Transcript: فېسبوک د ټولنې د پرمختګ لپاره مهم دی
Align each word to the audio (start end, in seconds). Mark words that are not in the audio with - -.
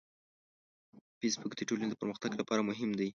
فېسبوک 1.19 1.51
د 1.57 1.61
ټولنې 1.67 1.87
د 1.89 1.95
پرمختګ 2.01 2.31
لپاره 2.39 2.61
مهم 2.69 2.89
دی 2.99 3.09